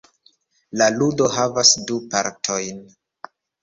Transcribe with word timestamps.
La 0.81 0.87
ludo 0.95 1.29
havas 1.37 1.77
du 1.87 2.01
partojn. 2.17 2.85